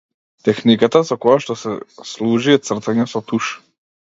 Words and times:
Техниката 0.47 1.01
со 1.09 1.17
која 1.27 1.43
што 1.45 1.57
се 1.65 1.75
служи 2.15 2.57
е 2.59 2.63
цртање 2.71 3.07
со 3.13 3.23
туш. 3.31 3.53